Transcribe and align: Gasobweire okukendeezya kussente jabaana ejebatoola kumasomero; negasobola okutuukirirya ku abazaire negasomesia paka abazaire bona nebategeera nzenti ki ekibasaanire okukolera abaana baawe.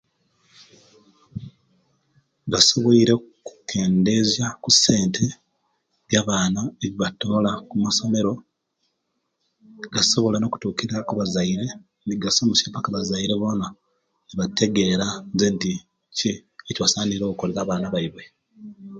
Gasobweire 2.51 3.13
okukendeezya 3.19 4.47
kussente 4.63 5.25
jabaana 6.11 6.61
ejebatoola 6.85 7.51
kumasomero; 7.69 8.33
negasobola 9.79 10.35
okutuukirirya 10.47 11.05
ku 11.05 11.11
abazaire 11.13 11.67
negasomesia 12.05 12.73
paka 12.75 12.87
abazaire 12.91 13.33
bona 13.41 13.67
nebategeera 14.27 15.07
nzenti 15.33 15.71
ki 16.17 16.31
ekibasaanire 16.69 17.23
okukolera 17.25 17.59
abaana 17.63 17.87
baawe. 17.93 18.23